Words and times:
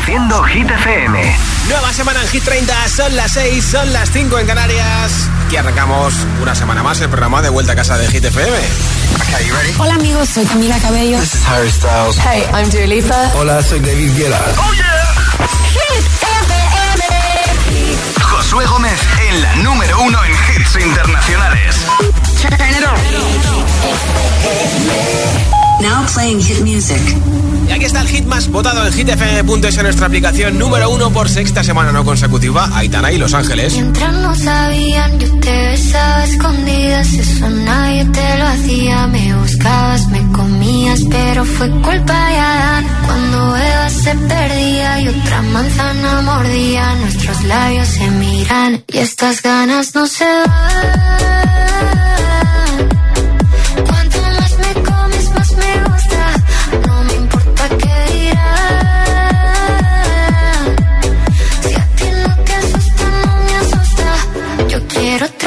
Reproduciendo 0.00 0.42
Hit 0.44 0.70
FM. 0.70 1.36
Nueva 1.68 1.92
semana 1.92 2.22
en 2.22 2.28
Hit 2.28 2.42
30, 2.42 2.88
son 2.88 3.14
las 3.16 3.32
6, 3.32 3.64
son 3.64 3.92
las 3.92 4.10
5 4.10 4.38
en 4.38 4.46
Canarias. 4.46 5.28
Y 5.50 5.56
arrancamos 5.56 6.14
una 6.40 6.54
semana 6.54 6.82
más 6.82 7.00
el 7.02 7.10
programa 7.10 7.42
de 7.42 7.50
Vuelta 7.50 7.72
a 7.72 7.76
Casa 7.76 7.98
de 7.98 8.08
Hit 8.08 8.24
FM. 8.24 8.58
Hola 9.78 9.94
amigos, 9.96 10.30
soy 10.30 10.46
Camila 10.46 10.78
Cabello. 10.78 11.18
This 11.18 11.34
is 11.34 11.44
Harry 11.46 11.70
Styles. 11.70 12.16
Hey, 12.18 12.44
I'm 12.54 12.70
Dua 12.70 12.86
Lipa. 12.86 13.30
Hola, 13.34 13.62
soy 13.62 13.80
David 13.80 14.16
Guetta. 14.16 14.40
¡Oh, 14.56 14.72
yeah! 14.72 15.04
Hit 15.68 16.06
FM. 16.22 17.98
Josué 18.22 18.64
Gómez 18.66 18.98
en 19.28 19.42
la 19.42 19.56
número 19.56 20.00
uno 20.00 20.18
en 20.24 20.32
hits 20.32 20.76
internacionales. 20.82 21.76
Now 25.80 26.06
playing 26.12 26.40
hit 26.40 26.60
music. 26.60 27.00
Y 27.68 27.72
aquí 27.72 27.84
está 27.84 28.00
el 28.02 28.08
hit 28.08 28.24
más 28.26 28.48
votado 28.48 28.86
en 28.86 28.92
hitfm.es 28.92 29.76
en 29.76 29.82
nuestra 29.84 30.06
aplicación 30.06 30.58
número 30.58 30.90
uno 30.90 31.10
por 31.10 31.28
sexta 31.28 31.62
semana 31.62 31.92
no 31.92 32.04
consecutiva, 32.04 32.68
Aitana 32.74 33.12
y 33.12 33.18
Los 33.18 33.32
Ángeles. 33.32 33.74
Mientras 33.74 34.12
no 34.12 34.34
sabían, 34.34 35.18
yo 35.20 35.28
te 35.38 35.66
besaba 35.68 36.24
escondidas, 36.24 37.12
eso 37.14 37.48
nadie 37.48 38.04
te 38.06 38.38
lo 38.38 38.46
hacía. 38.46 39.06
Me 39.06 39.34
buscabas, 39.36 40.08
me 40.08 40.32
comías, 40.32 41.00
pero 41.08 41.44
fue 41.44 41.70
culpa 41.70 42.28
de 42.28 42.36
Adán. 42.38 42.86
Cuando 43.06 43.56
Eva 43.56 43.90
se 43.90 44.14
perdía 44.16 45.00
y 45.00 45.08
otra 45.08 45.42
manzana 45.42 46.20
mordía, 46.22 46.94
nuestros 46.96 47.44
labios 47.44 47.88
se 47.88 48.10
miran 48.10 48.84
y 48.88 48.98
estas 48.98 49.42
ganas 49.42 49.94
no 49.94 50.06
se 50.06 50.24
van. 50.24 51.99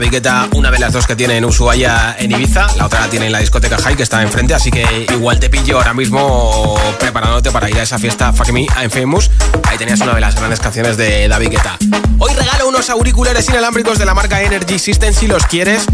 La 0.00 0.06
Guetta, 0.06 0.48
una 0.52 0.70
de 0.70 0.78
las 0.78 0.92
dos 0.92 1.08
que 1.08 1.16
tiene 1.16 1.38
en 1.38 1.44
Ushuaia 1.44 2.14
en 2.18 2.30
Ibiza. 2.30 2.68
La 2.76 2.86
otra 2.86 3.00
la 3.00 3.10
tiene 3.10 3.26
en 3.26 3.32
la 3.32 3.40
discoteca 3.40 3.78
High, 3.78 3.96
que 3.96 4.04
está 4.04 4.22
enfrente. 4.22 4.54
Así 4.54 4.70
que 4.70 5.06
igual 5.12 5.40
te 5.40 5.50
pillo 5.50 5.76
ahora 5.78 5.92
mismo 5.92 6.78
preparándote 7.00 7.50
para 7.50 7.68
ir 7.68 7.76
a 7.80 7.82
esa 7.82 7.98
fiesta 7.98 8.32
Fuck 8.32 8.50
Me, 8.50 8.66
I'm 8.80 8.90
Famous. 8.90 9.28
Ahí 9.64 9.76
tenías 9.76 10.00
una 10.00 10.14
de 10.14 10.20
las 10.20 10.36
grandes 10.36 10.60
canciones 10.60 10.96
de 10.96 11.26
David 11.26 11.50
Guetta. 11.50 11.76
Hoy 12.18 12.32
regalo 12.32 12.68
unos 12.68 12.88
auriculares 12.90 13.48
inalámbricos 13.48 13.98
de 13.98 14.04
la 14.04 14.14
marca 14.14 14.40
Energy 14.40 14.78
System. 14.78 15.12
Si 15.12 15.26
los 15.26 15.44
quieres, 15.46 15.84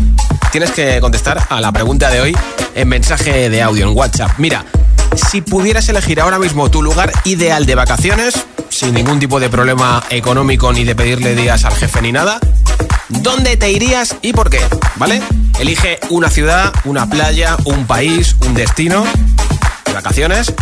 tienes 0.53 0.71
que 0.73 1.01
contestar 1.01 1.47
a 1.49 1.61
la 1.63 1.73
pregunta 1.73 2.11
de 2.11 2.21
hoy 2.21 2.37
en 2.75 2.89
mensaje 2.89 3.49
de 3.49 3.63
audio 3.63 3.89
en 3.89 3.97
WhatsApp. 3.97 4.33
Mira, 4.37 4.67
si 5.31 5.41
pudieras 5.41 5.89
elegir 5.89 6.21
ahora 6.21 6.39
mismo 6.39 6.71
tu 6.71 6.83
lugar 6.83 7.11
ideal 7.25 7.65
de 7.65 7.75
vacaciones 7.75 8.35
sin 8.69 8.93
ningún 8.93 9.19
tipo 9.19 9.41
de 9.41 9.49
problema 9.49 10.03
económico 10.11 10.73
ni 10.73 10.85
de 10.85 10.95
pedirle 10.95 11.35
días 11.35 11.65
al 11.65 11.75
jefe 11.75 12.03
ni 12.03 12.13
nada, 12.13 12.41
¿dónde 13.21 13.57
te 13.57 13.71
irías 13.71 14.17
y 14.23 14.33
por 14.33 14.51
qué? 14.51 14.61
¿Vale? 14.97 15.23
Elige 15.59 15.99
una 16.11 16.31
ciudad, 16.31 16.73
una 16.85 17.09
playa, 17.09 17.57
un 17.65 17.87
país, 17.87 18.37
un 18.41 18.55
destino 18.55 19.05
de 19.85 19.93
vacaciones. 19.93 20.53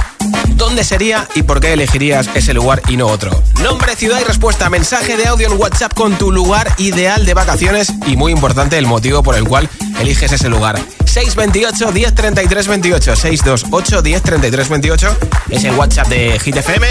¿Dónde 0.55 0.85
sería 0.85 1.27
y 1.35 1.43
por 1.43 1.61
qué 1.61 1.73
elegirías 1.73 2.29
ese 2.35 2.55
lugar 2.55 2.83
y 2.89 2.97
no 2.97 3.07
otro? 3.07 3.43
Nombre, 3.63 3.97
ciudad 3.97 4.21
y 4.21 4.25
respuesta. 4.25 4.71
Mensaje 4.71 5.17
de 5.17 5.27
audio 5.27 5.51
en 5.51 5.59
WhatsApp 5.59 5.95
con 5.95 6.17
tu 6.17 6.31
lugar 6.31 6.73
ideal 6.79 7.27
de 7.27 7.35
vacaciones 7.35 7.93
y 8.07 8.17
muy 8.17 8.33
importante 8.33 8.79
el 8.79 8.87
motivo 8.87 9.23
por 9.23 9.35
el 9.35 9.45
cual 9.45 9.69
eliges 10.03 10.33
ese 10.33 10.49
lugar. 10.49 10.79
628 11.05 11.93
1033 11.93 12.69
28 12.69 13.17
628 13.17 14.03
1033 14.03 14.69
28 14.69 15.17
es 15.51 15.65
el 15.65 15.75
WhatsApp 15.75 16.09
de 16.09 16.39
Hit 16.41 16.57
FM. 16.57 16.87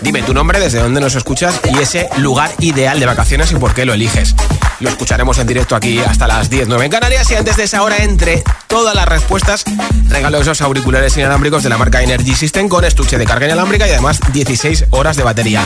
Dime 0.00 0.22
tu 0.22 0.34
nombre, 0.34 0.60
desde 0.60 0.80
dónde 0.80 1.00
nos 1.00 1.14
escuchas 1.14 1.60
y 1.72 1.78
ese 1.78 2.08
lugar 2.18 2.50
ideal 2.60 3.00
de 3.00 3.06
vacaciones 3.06 3.50
y 3.52 3.56
por 3.56 3.74
qué 3.74 3.84
lo 3.84 3.94
eliges. 3.94 4.34
Lo 4.80 4.88
escucharemos 4.88 5.38
en 5.38 5.46
directo 5.46 5.76
aquí 5.76 5.98
hasta 6.00 6.26
las 6.26 6.48
10, 6.50 6.68
9 6.68 6.84
en 6.86 6.90
Canarias 6.90 7.30
y 7.30 7.34
antes 7.34 7.56
de 7.56 7.64
esa 7.64 7.82
hora, 7.82 7.98
entre 7.98 8.42
todas 8.66 8.94
las 8.94 9.06
respuestas, 9.06 9.64
regalo 10.08 10.38
esos 10.38 10.60
auriculares 10.62 11.16
inalámbricos 11.16 11.62
de 11.62 11.68
la 11.68 11.78
marca 11.78 12.02
Energy 12.02 12.34
System 12.34 12.68
con 12.68 12.84
estuche 12.84 13.18
de 13.18 13.26
carga 13.26 13.46
inalámbrica 13.46 13.86
y 13.86 13.90
además 13.90 14.20
16 14.32 14.86
horas 14.90 15.16
de 15.16 15.22
batería. 15.22 15.64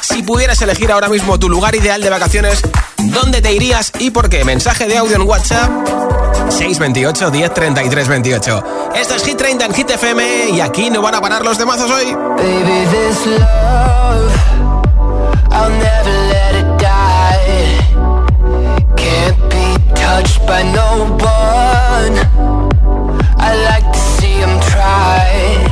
Si 0.00 0.22
pudieras 0.22 0.60
elegir 0.62 0.92
ahora 0.92 1.08
mismo 1.08 1.38
tu 1.38 1.48
lugar 1.48 1.74
ideal 1.74 2.02
de 2.02 2.10
vacaciones, 2.10 2.62
¿dónde 2.98 3.40
te 3.40 3.52
irías 3.52 3.92
y 3.98 4.10
por 4.10 4.28
qué? 4.28 4.44
Mensaje 4.44 4.86
de 4.86 4.98
audio 4.98 5.16
en 5.16 5.22
WhatsApp 5.22 6.21
628 6.48 7.30
10 7.30 7.54
33 7.54 8.08
28. 8.08 8.64
Esto 8.94 9.14
es 9.14 9.24
Hit 9.24 9.36
30 9.36 9.64
en 9.64 9.74
Hit 9.74 9.90
FM 9.90 10.50
y 10.50 10.60
aquí 10.60 10.90
no 10.90 11.02
van 11.02 11.14
a 11.14 11.20
parar 11.20 11.44
los 11.44 11.58
demazos 11.58 11.90
hoy. 11.90 12.12
Baby, 12.36 12.86
this 12.90 13.26
love, 13.26 14.32
I'll 15.50 15.70
never 15.70 16.12
let 16.28 16.54
it 16.56 16.78
die. 16.78 17.78
Can't 18.96 19.38
be 19.48 19.94
touched 19.94 20.46
by 20.46 20.62
no 20.62 21.16
one. 21.18 22.18
I 23.38 23.54
like 23.64 23.90
to 23.90 23.98
see 23.98 24.38
them 24.40 24.60
try. 24.60 25.71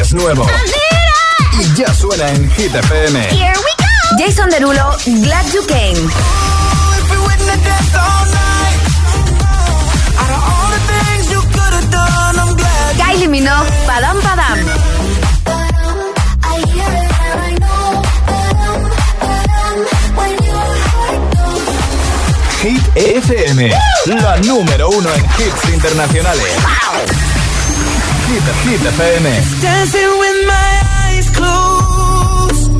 es 0.00 0.12
nuevo. 0.14 0.46
Y 1.58 1.74
ya 1.76 1.92
suena 1.94 2.28
en 2.28 2.50
Hit 2.52 2.74
FM. 2.74 3.20
Here 3.30 3.52
we 3.56 3.72
go. 3.78 4.24
Jason 4.24 4.50
Derulo, 4.50 4.96
Glad 5.04 5.46
You 5.52 5.64
Came. 5.66 6.10
Kylie 12.96 13.28
Minogue, 13.28 13.70
Padam 13.86 14.20
Padam. 14.20 14.58
Hit 22.62 22.96
FM, 22.96 23.70
la 24.06 24.36
número 24.38 24.88
uno 24.88 25.12
en 25.12 25.24
hits 25.24 25.68
internacionales. 25.74 27.13
Hit, 28.28 28.42
Hit 28.64 28.80
FM. 28.80 29.24
Dancing 29.60 30.12
with 30.22 30.38
my 30.46 30.70
eyes 31.04 31.28
closed. 31.36 32.70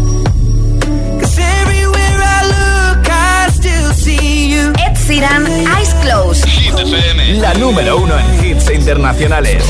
Cause 1.21 1.39
everywhere 1.39 2.19
I 2.37 2.41
look, 2.55 3.07
I 3.11 3.49
still 3.53 3.93
see 3.93 4.53
you. 4.53 4.73
Ed 4.85 4.97
Sheeran, 4.97 5.45
Eyes 5.77 5.93
Closed. 6.03 6.45
Hit 6.47 6.75
FM, 6.75 7.41
la 7.41 7.53
número 7.55 7.99
uno 7.99 8.15
en 8.19 8.45
hits 8.45 8.71
internacionales. 8.71 9.63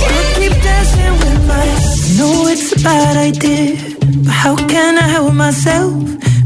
Know 2.17 2.49
it's 2.49 2.73
a 2.73 2.81
bad 2.83 3.17
idea, 3.17 3.77
but 4.25 4.33
how 4.33 4.55
can 4.57 4.97
I 4.99 5.09
help 5.09 5.33
myself? 5.35 5.93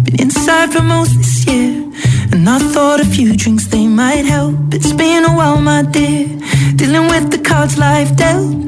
Been 0.04 0.20
inside 0.20 0.72
for 0.72 0.82
most 0.82 1.14
this 1.18 1.46
year. 1.46 1.84
And 2.32 2.48
I 2.48 2.58
thought 2.72 3.00
a 3.00 3.04
few 3.04 3.36
drinks 3.36 3.66
they 3.68 3.86
might 3.86 4.24
help. 4.24 4.54
It's 4.72 4.92
been 4.92 5.24
a 5.24 5.32
while, 5.36 5.60
my 5.60 5.82
dear. 5.82 6.26
Dealing 6.76 7.08
with 7.08 7.30
the 7.30 7.38
cards 7.38 7.76
life 7.76 8.16
dealt. 8.16 8.67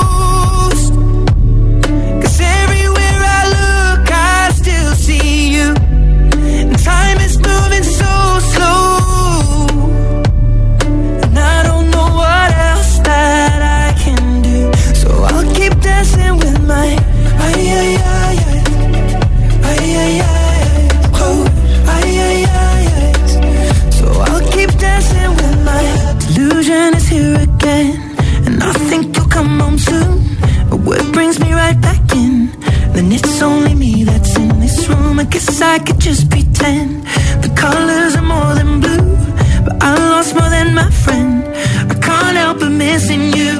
Brings 31.31 31.47
me 31.47 31.53
right 31.53 31.79
back 31.79 32.15
in? 32.15 32.49
Then 32.93 33.11
it's 33.11 33.41
only 33.41 33.73
me 33.73 34.03
that's 34.03 34.35
in 34.37 34.59
this 34.59 34.89
room. 34.89 35.19
I 35.19 35.23
guess 35.23 35.61
I 35.61 35.79
could 35.79 35.99
just 35.99 36.29
pretend 36.29 37.03
the 37.43 37.51
colors 37.55 38.15
are 38.15 38.27
more 38.35 38.53
than 38.53 38.81
blue, 38.81 39.15
but 39.63 39.81
I 39.81 39.95
lost 39.95 40.35
more 40.35 40.49
than 40.49 40.73
my 40.75 40.89
friend. 40.89 41.43
I 41.89 41.95
can't 42.07 42.35
help 42.35 42.59
but 42.59 42.71
missing 42.71 43.31
you. 43.39 43.53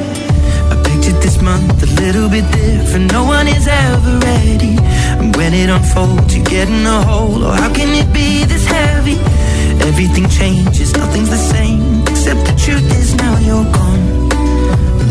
I 0.71 0.75
pictured 0.83 1.21
this 1.21 1.41
month 1.41 1.81
a 1.83 1.89
little 2.01 2.27
bit 2.29 2.45
different. 2.51 3.11
No 3.11 3.23
one 3.23 3.47
is 3.47 3.67
ever 3.67 4.17
ready. 4.19 4.75
And 5.19 5.33
when 5.37 5.53
it 5.53 5.69
unfolds, 5.69 6.35
you 6.35 6.43
get 6.43 6.67
in 6.67 6.85
a 6.85 7.01
hole. 7.03 7.41
Oh, 7.43 7.51
how 7.51 7.71
can 7.73 7.89
it 8.01 8.11
be 8.13 8.43
this 8.43 8.65
heavy? 8.65 9.17
Everything 9.87 10.27
changes, 10.27 10.93
nothing's 10.97 11.29
the 11.29 11.43
same. 11.53 12.01
Except 12.01 12.41
the 12.49 12.55
truth 12.65 12.87
is 12.99 13.15
now 13.15 13.37
you're 13.39 13.71
gone. 13.71 14.10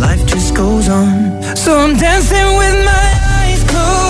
Life 0.00 0.24
just 0.26 0.54
goes 0.54 0.88
on. 0.88 1.42
So 1.54 1.76
I'm 1.76 1.94
dancing 1.94 2.48
with 2.56 2.84
my 2.84 3.08
eyes 3.38 3.62
closed. 3.64 4.09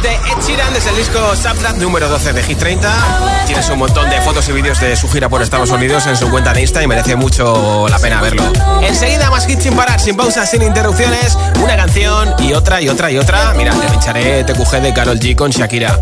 De 0.00 0.08
Ed 0.08 0.42
Sheeran 0.46 0.72
desde 0.72 0.88
el 0.88 0.96
disco 0.96 1.18
Subtrap 1.36 1.76
número 1.76 2.08
12 2.08 2.32
de 2.32 2.42
Hit 2.42 2.58
30. 2.58 3.44
Tienes 3.46 3.68
un 3.68 3.78
montón 3.78 4.08
de 4.08 4.20
fotos 4.22 4.48
y 4.48 4.52
vídeos 4.52 4.80
de 4.80 4.96
su 4.96 5.06
gira 5.08 5.28
por 5.28 5.42
Estados 5.42 5.70
Unidos 5.70 6.06
en 6.06 6.16
su 6.16 6.30
cuenta 6.30 6.54
de 6.54 6.62
Insta 6.62 6.82
y 6.82 6.86
merece 6.86 7.14
mucho 7.14 7.86
la 7.88 7.98
pena 7.98 8.22
verlo. 8.22 8.42
Enseguida 8.80 9.30
más 9.30 9.46
hits 9.46 9.64
sin 9.64 9.76
parar, 9.76 10.00
sin 10.00 10.16
pausas, 10.16 10.50
sin 10.50 10.62
interrupciones, 10.62 11.36
una 11.62 11.76
canción 11.76 12.34
y 12.38 12.54
otra 12.54 12.80
y 12.80 12.88
otra 12.88 13.10
y 13.10 13.18
otra. 13.18 13.52
Mira, 13.54 13.74
te 13.74 13.86
pincharé 13.88 14.44
TQG 14.44 14.80
de 14.80 14.94
Carol 14.94 15.20
G 15.20 15.36
con 15.36 15.50
Shakira. 15.50 15.98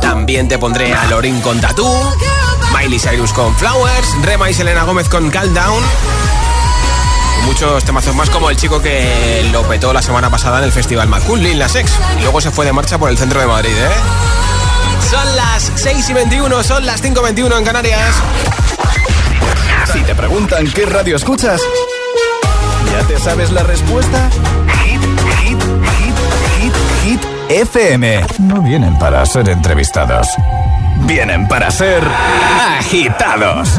También 0.00 0.48
te 0.48 0.58
pondré 0.58 0.92
a 0.92 1.04
Lorin 1.06 1.40
con 1.42 1.60
Tattoo, 1.60 2.12
Miley 2.76 2.98
Cyrus 2.98 3.32
con 3.32 3.54
Flowers, 3.56 4.08
Rema 4.22 4.50
y 4.50 4.54
Selena 4.54 4.82
Gómez 4.82 5.08
con 5.08 5.30
Calm 5.30 5.54
Down. 5.54 5.82
Muchos 7.46 7.84
temazos 7.84 8.14
más 8.14 8.28
como 8.28 8.50
el 8.50 8.56
chico 8.56 8.82
que 8.82 9.48
lo 9.52 9.62
petó 9.62 9.92
la 9.92 10.02
semana 10.02 10.28
pasada 10.28 10.58
en 10.58 10.64
el 10.64 10.72
Festival 10.72 11.08
Macul, 11.08 11.40
Lil 11.40 11.58
Nas 11.58 11.74
X. 11.74 11.90
Y 12.18 12.22
luego 12.22 12.40
se 12.40 12.50
fue 12.50 12.66
de 12.66 12.72
marcha 12.72 12.98
por 12.98 13.08
el 13.08 13.16
centro 13.16 13.40
de 13.40 13.46
Madrid, 13.46 13.70
¿eh? 13.70 13.90
Son 15.08 15.36
las 15.36 15.72
6 15.76 16.10
y 16.10 16.12
21, 16.12 16.62
son 16.64 16.84
las 16.84 17.00
5 17.00 17.20
y 17.20 17.22
21 17.22 17.56
en 17.56 17.64
Canarias. 17.64 18.14
Si 19.92 20.00
te 20.00 20.14
preguntan 20.14 20.66
qué 20.72 20.84
radio 20.84 21.16
escuchas, 21.16 21.62
¿ya 22.92 23.06
te 23.06 23.18
sabes 23.18 23.52
la 23.52 23.62
respuesta? 23.62 24.28
Hit, 24.84 25.00
hit, 25.40 25.62
hit, 25.62 26.14
hit, 26.60 26.74
hit, 27.04 27.20
FM. 27.48 28.26
No 28.40 28.60
vienen 28.60 28.98
para 28.98 29.24
ser 29.24 29.48
entrevistados, 29.48 30.28
vienen 31.06 31.46
para 31.46 31.70
ser 31.70 32.02
agitados. 32.78 33.78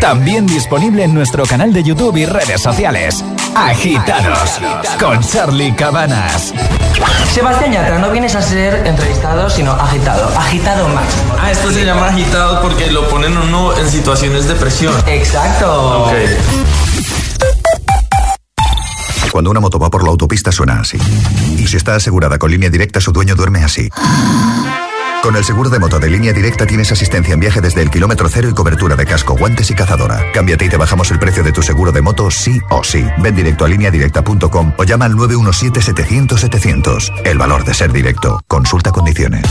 También 0.00 0.46
disponible 0.46 1.04
en 1.04 1.14
nuestro 1.14 1.44
canal 1.44 1.72
de 1.72 1.82
YouTube 1.82 2.16
y 2.16 2.26
redes 2.26 2.62
sociales. 2.62 3.24
Agitados 3.54 4.60
con 4.98 5.20
Charlie 5.20 5.74
Cabanas. 5.74 6.54
Sebastián 7.32 7.72
Yatra, 7.72 7.98
no 7.98 8.10
vienes 8.10 8.34
a 8.34 8.42
ser 8.42 8.86
entrevistado, 8.86 9.50
sino 9.50 9.72
agitado. 9.72 10.28
Agitado 10.38 10.88
máximo. 10.88 11.34
Ah, 11.38 11.50
esto 11.50 11.70
se 11.70 11.84
llama 11.84 12.08
agitado 12.08 12.62
porque 12.62 12.90
lo 12.90 13.08
ponen 13.08 13.36
uno 13.36 13.76
en 13.76 13.88
situaciones 13.90 14.46
de 14.48 14.54
presión. 14.54 14.94
Exacto. 15.06 16.04
Ok. 16.04 16.12
Cuando 19.30 19.50
una 19.50 19.60
moto 19.60 19.78
va 19.78 19.90
por 19.90 20.02
la 20.04 20.10
autopista 20.10 20.50
suena 20.50 20.80
así. 20.80 20.98
Y 21.58 21.66
si 21.66 21.76
está 21.76 21.96
asegurada 21.96 22.38
con 22.38 22.50
línea 22.50 22.70
directa, 22.70 23.00
su 23.00 23.12
dueño 23.12 23.34
duerme 23.34 23.62
así. 23.62 23.88
Con 25.22 25.36
el 25.36 25.44
seguro 25.44 25.68
de 25.68 25.78
moto 25.78 25.98
de 25.98 26.08
línea 26.08 26.32
directa 26.32 26.64
tienes 26.64 26.90
asistencia 26.92 27.34
en 27.34 27.40
viaje 27.40 27.60
desde 27.60 27.82
el 27.82 27.90
kilómetro 27.90 28.28
cero 28.28 28.48
y 28.50 28.54
cobertura 28.54 28.94
de 28.96 29.04
casco, 29.04 29.36
guantes 29.36 29.70
y 29.70 29.74
cazadora. 29.74 30.24
Cámbiate 30.32 30.66
y 30.66 30.68
te 30.68 30.76
bajamos 30.76 31.10
el 31.10 31.18
precio 31.18 31.42
de 31.42 31.50
tu 31.52 31.60
seguro 31.62 31.90
de 31.92 32.00
moto 32.00 32.30
sí 32.30 32.60
o 32.70 32.84
sí. 32.84 33.04
Ven 33.18 33.34
directo 33.34 33.64
a 33.64 33.68
lineadirecta.com 33.68 34.72
o 34.76 34.84
llama 34.84 35.06
al 35.06 35.14
917-700-700. 35.14 37.22
El 37.24 37.36
valor 37.36 37.64
de 37.64 37.74
ser 37.74 37.92
directo. 37.92 38.40
Consulta 38.46 38.92
condiciones. 38.92 39.42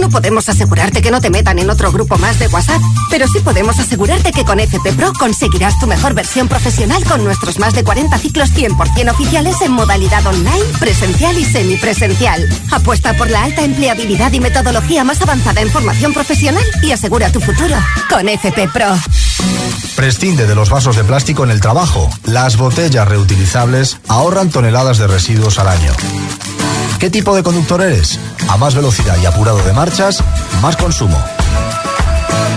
No 0.00 0.10
podemos 0.10 0.48
asegurarte 0.48 1.02
que 1.02 1.10
no 1.10 1.20
te 1.20 1.30
metan 1.30 1.58
en 1.58 1.70
otro 1.70 1.90
grupo 1.90 2.16
más 2.18 2.38
de 2.38 2.48
WhatsApp, 2.48 2.80
pero 3.10 3.26
sí 3.26 3.40
podemos 3.40 3.78
asegurarte 3.78 4.30
que 4.30 4.44
con 4.44 4.60
FP 4.60 4.92
Pro 4.92 5.12
conseguirás 5.18 5.78
tu 5.78 5.86
mejor 5.86 6.14
versión 6.14 6.48
profesional 6.48 7.02
con 7.04 7.24
nuestros 7.24 7.58
más 7.58 7.74
de 7.74 7.82
40 7.82 8.18
ciclos 8.18 8.50
100% 8.50 9.10
oficiales 9.10 9.60
en 9.62 9.72
modalidad 9.72 10.24
online, 10.26 10.64
presencial 10.78 11.36
y 11.38 11.44
semipresencial. 11.44 12.48
Apuesta 12.70 13.16
por 13.16 13.30
la 13.30 13.44
alta 13.44 13.62
empleabilidad 13.62 14.32
y 14.32 14.40
metodología 14.40 15.04
más 15.04 15.20
avanzada 15.22 15.60
en 15.60 15.70
formación 15.70 16.12
profesional 16.12 16.64
y 16.82 16.92
asegura 16.92 17.32
tu 17.32 17.40
futuro 17.40 17.76
con 18.08 18.28
FP 18.28 18.68
Pro. 18.68 18.96
Prescinde 19.96 20.46
de 20.46 20.54
los 20.54 20.70
vasos 20.70 20.96
de 20.96 21.04
plástico 21.04 21.44
en 21.44 21.50
el 21.50 21.60
trabajo. 21.60 22.10
Las 22.24 22.56
botellas 22.56 23.08
reutilizables 23.08 23.98
ahorran 24.08 24.50
toneladas 24.50 24.98
de 24.98 25.06
residuos 25.06 25.58
al 25.58 25.68
año. 25.68 25.92
¿Qué 26.98 27.10
tipo 27.10 27.34
de 27.36 27.42
conductor 27.42 27.82
eres? 27.82 28.18
A 28.48 28.56
más 28.56 28.74
velocidad 28.74 29.16
y 29.22 29.26
apurado 29.26 29.58
de 29.58 29.72
marchas, 29.72 30.22
más 30.62 30.76
consumo. 30.76 31.22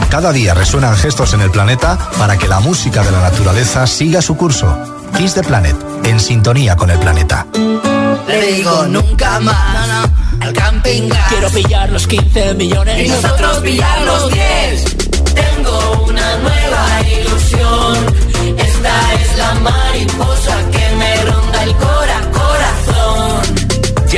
Cada 0.09 0.31
día 0.31 0.53
resuenan 0.53 0.95
gestos 0.95 1.33
en 1.33 1.41
el 1.41 1.51
planeta 1.51 1.97
para 2.17 2.37
que 2.37 2.47
la 2.47 2.59
música 2.59 3.03
de 3.03 3.11
la 3.11 3.21
naturaleza 3.21 3.85
siga 3.85 4.21
su 4.21 4.37
curso. 4.37 4.99
Kiss 5.17 5.33
the 5.33 5.43
Planet, 5.43 5.75
en 6.05 6.19
sintonía 6.19 6.75
con 6.75 6.89
el 6.89 6.97
planeta. 6.99 7.45
Le 8.27 8.53
digo 8.53 8.85
nunca 8.87 9.39
más 9.41 10.09
al 10.39 10.53
camping 10.53 11.09
gas. 11.09 11.27
Quiero 11.29 11.49
pillar 11.49 11.91
los 11.91 12.07
15 12.07 12.53
millones 12.53 13.05
y 13.05 13.09
nosotros 13.09 13.57
pillar 13.57 14.01
los 14.01 14.31
10. 14.31 14.95
Tengo 15.35 16.05
una 16.07 16.37
nueva 16.37 17.01
ilusión. 17.01 18.15
Esta 18.57 19.13
es 19.13 19.37
la 19.37 19.53
mariposa 19.55 20.68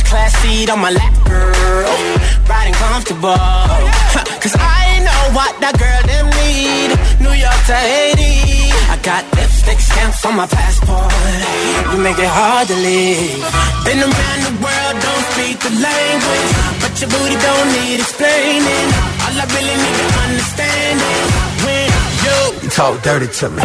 First 0.00 0.12
class 0.12 0.32
seat 0.40 0.70
on 0.70 0.80
my 0.80 0.90
lap, 0.90 1.12
girl. 1.28 1.92
Riding 2.48 2.72
comfortable. 2.72 3.36
Cause 4.40 4.56
I 4.56 4.96
know 5.04 5.22
what 5.36 5.52
that 5.60 5.76
girl 5.76 6.00
them 6.08 6.26
need. 6.40 6.96
New 7.20 7.36
York 7.36 7.60
to 7.68 7.76
Haiti. 7.76 8.72
I 8.88 8.96
got 9.04 9.28
lipstick 9.36 9.76
stamps 9.76 10.24
on 10.24 10.40
my 10.40 10.48
passport. 10.48 11.12
You 11.92 12.00
make 12.00 12.16
it 12.16 12.32
hard 12.32 12.68
to 12.72 12.76
leave. 12.80 13.44
Been 13.84 14.00
around 14.00 14.40
the 14.48 14.54
world, 14.64 14.94
don't 15.04 15.24
speak 15.36 15.60
the 15.60 15.72
language. 15.84 16.50
But 16.80 16.96
your 16.96 17.10
booty 17.12 17.36
don't 17.36 17.68
need 17.76 18.00
explaining. 18.00 18.88
All 19.20 19.36
I 19.36 19.44
really 19.52 19.76
need 19.84 19.96
to 20.00 20.08
understand 20.24 20.96
is 20.96 21.28
when 21.60 21.88
you 22.64 22.70
talk 22.72 23.02
dirty 23.04 23.28
to 23.28 23.50
me. 23.52 23.64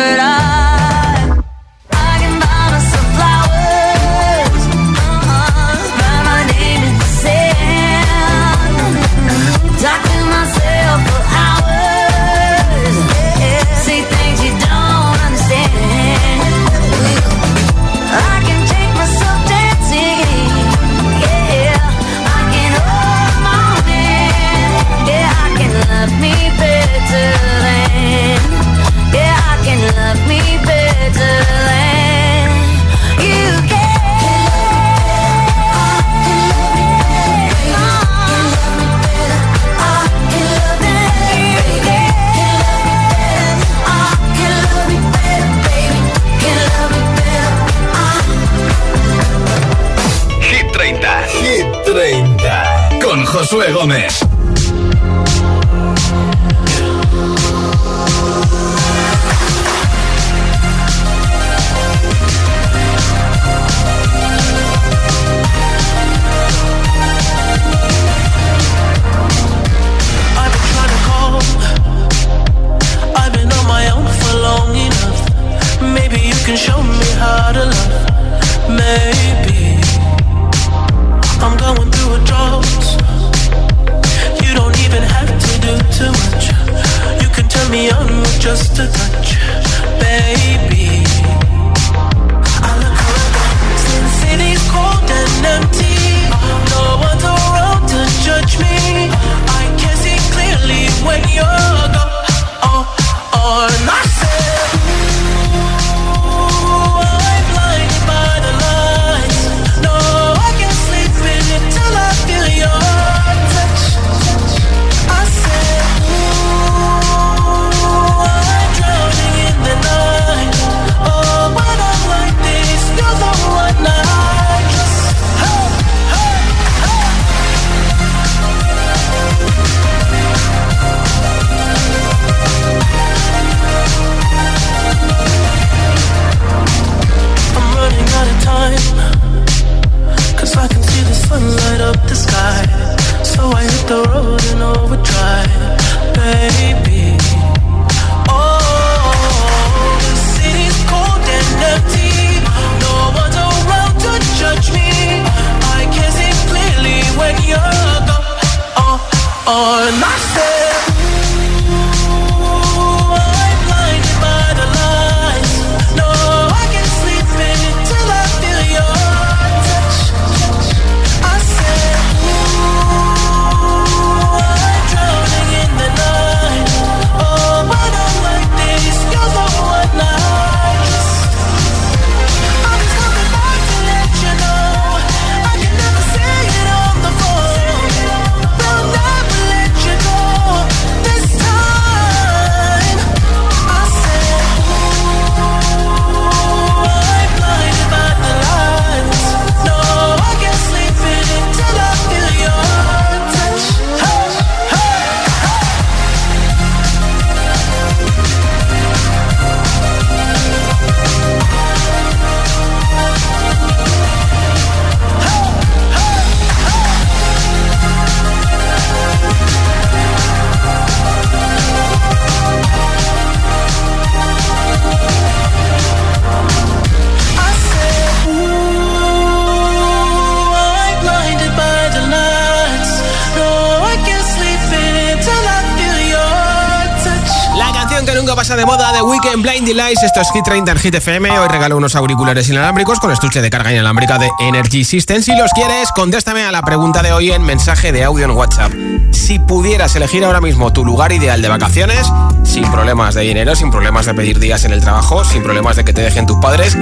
moda 239.31 239.43
de 239.43 239.43
Weekend 239.43 239.43
Blinding 239.43 239.77
Lights. 239.77 240.03
Esto 240.03 240.21
es 240.21 240.31
Hit 240.31 240.43
30 240.43 240.71
en 240.71 240.77
Hit 240.77 240.95
FM. 240.95 241.31
Hoy 241.31 241.47
regalo 241.47 241.77
unos 241.77 241.95
auriculares 241.95 242.49
inalámbricos 242.49 242.99
con 242.99 243.11
estuche 243.11 243.41
de 243.41 243.49
carga 243.49 243.71
inalámbrica 243.71 244.17
de 244.17 244.29
Energy 244.39 244.83
System. 244.83 245.21
Si 245.21 245.35
los 245.35 245.51
quieres, 245.51 245.91
contéstame 245.91 246.43
a 246.43 246.51
la 246.51 246.61
pregunta 246.61 247.01
de 247.01 247.11
hoy 247.11 247.31
en 247.31 247.43
mensaje 247.43 247.91
de 247.91 248.03
audio 248.03 248.25
en 248.25 248.31
WhatsApp. 248.31 248.71
Si 249.11 249.39
pudieras 249.39 249.95
elegir 249.95 250.25
ahora 250.25 250.41
mismo 250.41 250.73
tu 250.73 250.83
lugar 250.85 251.11
ideal 251.11 251.41
de 251.41 251.49
vacaciones, 251.49 252.07
sin 252.43 252.69
problemas 252.71 253.15
de 253.15 253.21
dinero, 253.21 253.55
sin 253.55 253.71
problemas 253.71 254.05
de 254.05 254.13
pedir 254.13 254.39
días 254.39 254.65
en 254.65 254.73
el 254.73 254.81
trabajo, 254.81 255.23
sin 255.23 255.43
problemas 255.43 255.75
de 255.75 255.85
que 255.85 255.93
te 255.93 256.01
dejen 256.01 256.25
tus 256.25 256.37
padres, 256.37 256.75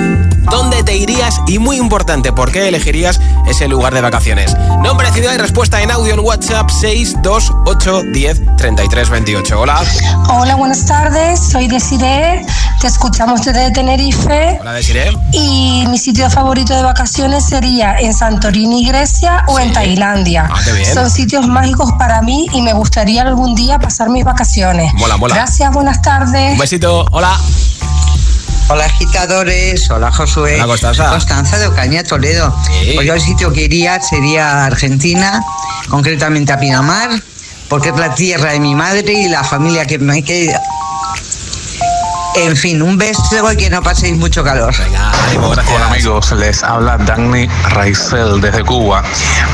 ¿dónde 0.49 0.83
te 0.83 0.95
irías? 0.95 1.41
Y 1.47 1.59
muy 1.59 1.77
importante, 1.77 2.31
¿por 2.31 2.51
qué 2.51 2.67
elegirías 2.67 3.19
ese 3.47 3.67
lugar 3.67 3.93
de 3.93 4.01
vacaciones? 4.01 4.55
Nombre, 4.81 5.11
ciudad 5.11 5.33
y 5.33 5.37
respuesta 5.37 5.81
en 5.81 5.91
audio 5.91 6.13
en 6.13 6.19
WhatsApp 6.21 6.69
628 6.69 8.03
10 8.13 8.41
33 8.57 9.09
28. 9.09 9.59
Hola. 9.59 9.83
Hola, 10.29 10.55
buenas 10.55 10.85
tardes. 10.85 11.39
Soy 11.39 11.67
Desiree. 11.67 12.38
Te 12.81 12.87
escuchamos 12.87 13.43
desde 13.43 13.71
Tenerife. 13.71 14.57
Hola, 14.61 14.73
Desiree. 14.73 15.11
Y 15.31 15.85
mi 15.87 15.97
sitio 15.97 16.29
favorito 16.29 16.73
de 16.73 16.83
vacaciones 16.83 17.45
sería 17.45 17.97
en 17.99 18.13
Santorini, 18.13 18.85
Grecia 18.87 19.43
o 19.47 19.59
en 19.59 19.73
Tailandia. 19.73 20.47
Ah, 20.49 20.59
qué 20.63 20.71
bien. 20.73 20.93
Son 20.93 21.09
sitios 21.09 21.47
mágicos 21.47 21.91
para 21.97 22.21
mí 22.21 22.47
y 22.53 22.61
me 22.61 22.73
gustaría 22.73 23.23
algún 23.23 23.55
día 23.55 23.79
pasar 23.79 24.09
mis 24.09 24.23
vacaciones. 24.23 24.93
Mola, 24.95 25.17
mola. 25.17 25.35
Gracias, 25.35 25.71
buenas 25.73 26.01
tardes. 26.01 26.53
Un 26.53 26.57
besito. 26.57 27.05
Hola. 27.11 27.37
Hola 28.71 28.85
agitadores, 28.85 29.89
hola 29.89 30.11
Josué. 30.11 30.55
Hola, 30.55 30.67
Constanza. 30.67 31.09
Constanza 31.09 31.57
de 31.57 31.67
Ocaña, 31.67 32.03
Toledo. 32.03 32.55
Sí. 32.67 32.91
Pues 32.93 33.07
yo 33.07 33.15
el 33.15 33.21
sitio 33.21 33.51
que 33.51 33.63
iría 33.63 33.99
sería 33.99 34.65
Argentina, 34.65 35.43
concretamente 35.89 36.53
a 36.53 36.59
Pinamar, 36.59 37.09
porque 37.67 37.89
es 37.89 37.97
la 37.97 38.13
tierra 38.13 38.51
de 38.51 38.59
mi 38.59 38.75
madre 38.75 39.11
y 39.11 39.27
la 39.27 39.43
familia 39.43 39.85
que 39.85 39.97
me 39.97 40.23
queda. 40.23 40.61
En 42.41 42.55
fin, 42.55 42.81
un 42.81 42.97
beso 42.97 43.51
y 43.51 43.57
que 43.57 43.69
no 43.69 43.83
paséis 43.83 44.17
mucho 44.17 44.45
calor. 44.45 44.73
Hola 45.37 45.85
amigos, 45.87 46.31
les 46.31 46.63
habla 46.63 46.97
Dani 46.97 47.49
Raizel 47.71 48.39
desde 48.39 48.63
Cuba. 48.63 49.03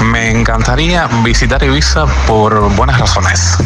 Me 0.04 0.30
encantaría 0.30 1.08
visitar 1.24 1.64
Ibiza 1.64 2.06
por 2.28 2.70
buenas 2.76 3.00
razones. 3.00 3.58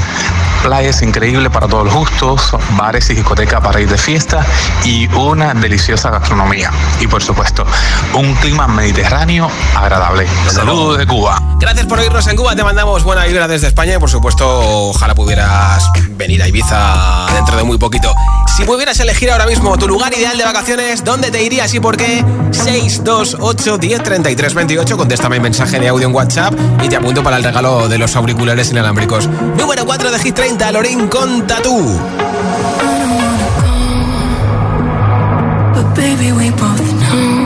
Playas 0.64 1.02
increíbles 1.02 1.52
para 1.52 1.68
todos 1.68 1.86
los 1.86 1.94
gustos, 1.94 2.56
bares 2.78 3.10
y 3.10 3.16
discotecas 3.16 3.62
para 3.62 3.82
ir 3.82 3.90
de 3.90 3.98
fiesta 3.98 4.46
y 4.86 5.08
una 5.14 5.54
deliciosa 5.54 6.12
gastronomía. 6.12 6.72
Y 7.02 7.08
por 7.08 7.22
supuesto, 7.22 7.66
un 8.14 8.34
clima 8.36 8.68
mediterráneo 8.68 9.52
agradable. 9.76 10.28
Saludos 10.50 10.98
de 10.98 11.06
Cuba. 11.06 11.42
Gracias 11.60 11.86
por 11.88 12.00
oírnos 12.00 12.26
en 12.28 12.38
Cuba. 12.38 12.56
Te 12.56 12.64
mandamos 12.64 13.04
buena 13.04 13.26
vibra 13.26 13.50
desde 13.50 13.68
España 13.68 13.96
y 13.96 13.98
por 14.00 14.10
supuesto, 14.10 14.48
ojalá 14.90 15.14
pudieras 15.14 15.84
venir 16.12 16.42
a 16.42 16.48
Ibiza 16.48 17.28
dentro 17.34 17.58
de 17.58 17.64
muy 17.64 17.78
poquito. 17.78 18.14
Si 18.56 18.66
pudieras 18.66 19.00
elegir 19.10 19.32
ahora 19.32 19.48
mismo 19.48 19.76
tu 19.76 19.88
lugar 19.88 20.14
ideal 20.14 20.38
de 20.38 20.44
vacaciones, 20.44 21.04
¿dónde 21.04 21.32
te 21.32 21.42
irías 21.42 21.74
y 21.74 21.80
por 21.80 21.98
qué? 21.98 22.24
628 22.52 23.78
10 23.80 24.04
33 24.04 24.54
28. 24.54 24.98
Contéstame 24.98 25.38
el 25.38 25.42
mensaje 25.42 25.80
de 25.80 25.88
audio 25.88 26.08
en 26.08 26.14
WhatsApp 26.14 26.54
y 26.84 26.90
te 26.90 26.96
apunto 26.96 27.24
para 27.24 27.38
el 27.38 27.44
regalo 27.44 27.90
de 27.90 27.98
los 27.98 28.16
auriculares 28.16 28.70
inalámbricos. 28.70 29.28
Número 29.58 29.84
4 29.84 30.12
de 30.12 30.20
Hit 30.20 30.36
30, 30.36 30.72
Lorín 30.72 31.08
con 31.08 31.48
Tatú. 31.48 32.00
Baby, 35.96 36.32
we 36.32 36.50
both 36.52 36.80
know 36.94 37.39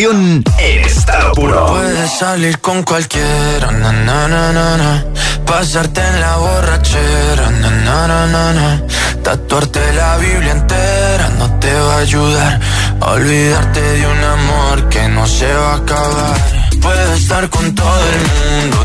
En 0.00 0.44
estado 0.84 1.32
puro. 1.32 1.66
Puedes 1.66 2.18
salir 2.20 2.60
con 2.60 2.84
cualquiera, 2.84 3.72
na, 3.72 3.90
na, 3.90 4.28
na, 4.28 5.04
pasarte 5.44 6.00
en 6.00 6.20
la 6.20 6.36
borrachera, 6.36 7.50
na, 7.50 8.80
tatuarte 9.24 9.92
la 9.94 10.16
Biblia 10.18 10.52
entera 10.52 11.28
no 11.36 11.58
te 11.58 11.74
va 11.74 11.94
a 11.94 11.98
ayudar 11.98 12.60
olvidarte 13.00 13.80
de 13.80 14.06
un 14.06 14.22
amor 14.22 14.88
que 14.88 15.08
no 15.08 15.26
se 15.26 15.52
va 15.52 15.72
a 15.72 15.76
acabar. 15.78 16.36
Puedes 16.80 17.20
estar 17.20 17.50
con 17.50 17.74
todo 17.74 18.04
el 18.12 18.20
mundo, 18.62 18.84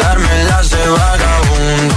darme 0.00 0.44
las 0.50 0.68
de 0.68 0.88
vagabundo, 0.88 1.94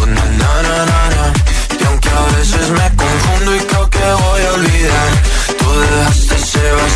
y 1.79 1.83
aunque 1.85 2.09
a 2.09 2.37
veces 2.37 2.69
me 2.69 2.95
confundo 2.95 3.55
y 3.55 3.59
creo 3.61 3.89
que 3.89 3.99
voy 3.99 4.41
a 4.41 4.53
olvidar, 4.53 5.09
tú 5.57 5.79
dejaste 5.79 6.30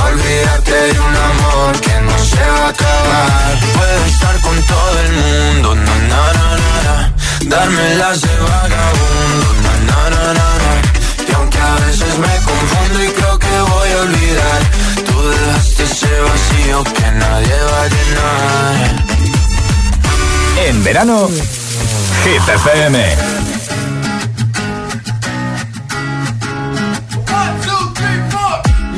Olvídate 0.00 0.72
de 0.92 1.00
un 1.00 1.16
amor 1.16 1.80
que 1.80 2.00
no 2.00 2.18
se 2.18 2.40
va 2.40 2.66
a 2.66 2.68
acabar. 2.68 3.60
Puedo 3.74 4.04
estar 4.06 4.40
con 4.40 4.62
todo 4.62 5.00
el 5.00 5.12
mundo, 5.12 5.74
na, 5.74 5.96
na, 6.10 6.32
na, 6.32 6.56
na, 6.56 6.82
na. 6.86 7.14
darme 7.46 7.94
las 7.96 8.20
de 8.20 8.34
vagabundo, 8.36 9.48
na, 9.64 9.72
na, 9.88 10.10
na, 10.10 10.32
na, 10.38 10.48
na. 10.62 10.72
y 11.28 11.32
aunque 11.34 11.58
a 11.58 11.74
veces 11.86 12.18
me 12.18 12.34
confundo 12.50 13.04
y 13.04 13.08
creo 13.08 13.38
que 13.38 13.60
voy 13.60 13.90
a 13.90 14.00
olvidar, 14.00 14.60
tú 15.06 15.28
dejaste 15.28 15.82
ese 15.84 16.20
vacío 16.20 16.84
que 16.84 17.10
nadie 17.12 17.56
va 17.70 17.82
a 17.82 17.88
llenar. 17.88 19.04
En 20.66 20.84
verano, 20.84 21.28
Hit 22.24 22.48
FM. 22.48 23.31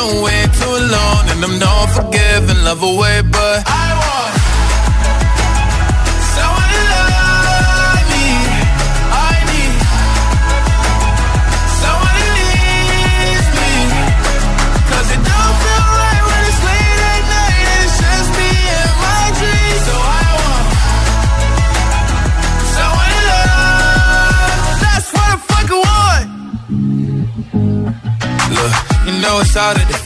are 0.00 0.22
way 0.22 0.46
too 0.60 0.76
long, 0.96 1.22
and 1.30 1.44
I'm 1.44 1.58
not 1.58 1.86
forgiving, 1.96 2.64
love 2.64 2.82
away, 2.82 3.22
but 3.22 3.62
I 3.66 3.86
want 4.00 4.39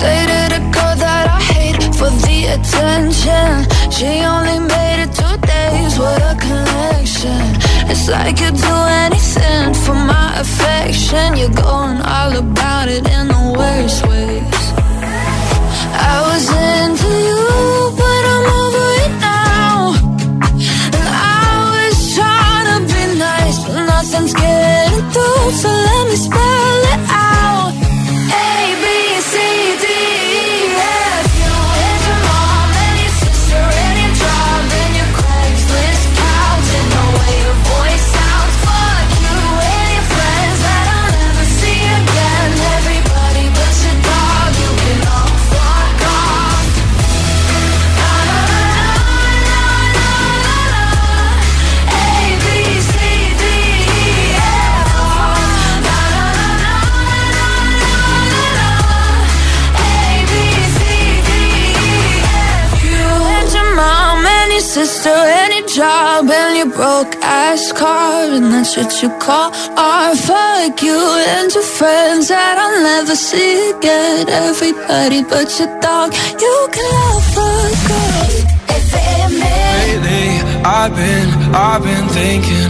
Dated 0.00 0.52
a 0.58 0.60
girl 0.74 0.94
that 1.04 1.26
I 1.28 1.40
hate 1.52 1.82
for 1.98 2.10
the 2.24 2.38
attention. 2.56 3.50
She 3.92 4.10
only 4.34 4.58
made 4.58 4.98
it 5.04 5.12
two 5.12 5.36
days, 5.44 5.98
what 5.98 6.22
a 6.22 6.34
connection. 6.40 7.42
It's 7.90 8.08
like 8.08 8.40
you'd 8.40 8.56
do 8.56 8.76
anything 9.04 9.74
for 9.84 9.94
my 9.94 10.40
affection. 10.40 11.36
You're 11.36 11.56
going 11.68 12.00
all 12.00 12.32
about 12.44 12.88
it 12.88 13.04
in 13.16 13.28
the 13.28 13.42
worst 13.58 14.06
ways. 14.08 14.62
I 16.08 16.14
was 16.28 16.44
into 16.48 17.10
you, 17.28 17.44
but 18.00 18.22
I'm 18.34 18.46
over 18.62 18.86
it 19.04 19.14
now. 19.20 19.76
And 20.96 21.08
I 21.36 21.50
was 21.76 21.96
trying 22.16 22.66
to 22.72 22.78
be 22.92 23.02
nice, 23.18 23.58
but 23.64 23.84
nothing's 23.84 24.32
getting 24.32 25.04
through. 25.12 25.50
So 25.60 25.68
let 25.68 26.02
me 26.08 26.16
spell 26.16 26.82
it 26.94 27.00
out. 27.10 27.39
Your 66.60 66.70
broke 66.76 67.16
ass 67.22 67.72
car 67.72 68.24
and 68.36 68.52
that's 68.52 68.76
what 68.76 68.92
you 69.02 69.08
call 69.18 69.50
art. 69.78 70.18
Fuck 70.18 70.82
you 70.82 71.00
and 71.36 71.48
your 71.54 71.68
friends 71.78 72.28
that 72.28 72.56
I'll 72.62 72.82
never 72.82 73.16
see 73.16 73.70
again. 73.70 74.28
Everybody 74.28 75.22
but 75.22 75.48
your 75.58 75.72
dog, 75.80 76.12
you 76.44 76.56
can 76.74 76.86
love 76.96 77.24
fuck 77.34 77.90
off. 78.00 78.50
Lately, 79.80 80.26
I've 80.64 80.94
been, 80.94 81.28
I've 81.54 81.82
been 81.82 82.06
thinking. 82.18 82.69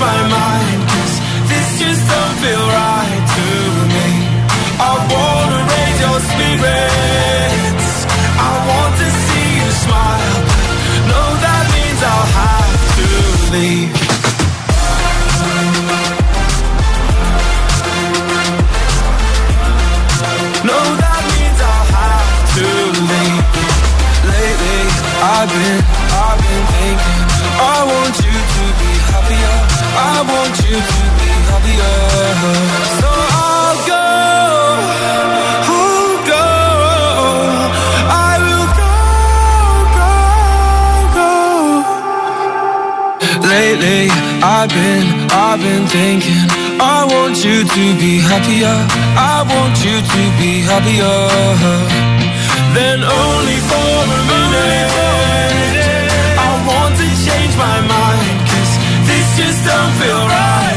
my 0.00 0.20
mind, 0.32 0.80
cause 0.88 1.14
this 1.50 1.68
just 1.78 2.02
don't 2.08 2.36
feel 2.42 2.64
right 2.80 3.24
to 3.36 3.48
me. 3.94 4.08
I 4.80 4.92
wanna 5.12 5.60
raise 5.72 5.98
your 6.04 6.18
spirits. 6.30 7.90
I 8.48 8.52
want 8.70 8.92
to 9.02 9.08
see 9.26 9.48
you 9.60 9.70
smile, 9.84 10.40
no, 11.12 11.22
that 11.44 11.64
means 11.74 12.00
I'll 12.12 12.30
have 12.40 12.80
to 12.98 13.08
leave. 13.54 13.92
No, 20.64 20.78
that 21.02 21.20
I 30.02 30.22
want 30.32 30.54
you 30.64 30.76
to 30.92 31.02
be 31.20 31.30
happier. 31.50 31.96
So 33.00 33.10
I'll 33.44 33.76
go, 33.92 34.06
I'll 35.68 36.16
go. 36.32 36.46
I 38.08 38.32
will 38.46 38.68
go, 38.80 38.94
go, 39.98 40.12
go. 41.18 41.32
Lately, 43.52 44.02
I've 44.42 44.70
been, 44.70 45.06
I've 45.30 45.60
been 45.60 45.84
thinking. 45.86 46.46
I 46.80 47.04
want 47.12 47.36
you 47.44 47.58
to 47.76 47.84
be 48.00 48.12
happier. 48.30 48.76
I 49.34 49.44
want 49.52 49.76
you 49.84 49.96
to 50.00 50.22
be 50.40 50.52
happier. 50.70 51.18
Then 52.72 52.98
only 53.04 53.58
for 53.68 53.92
a 54.16 54.20
minute. 54.32 54.90
I 56.40 56.50
want 56.68 56.92
to 56.96 57.08
change 57.26 57.54
my 57.56 57.78
mind. 57.92 58.09
Just 59.40 59.64
don't 59.64 59.94
feel 59.94 60.26
right 60.28 60.69